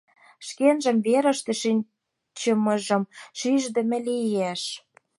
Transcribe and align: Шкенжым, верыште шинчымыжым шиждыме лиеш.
Шкенжым, 0.47 0.97
верыште 1.05 1.53
шинчымыжым 1.61 3.03
шиждыме 3.39 3.97
лиеш. 4.07 4.61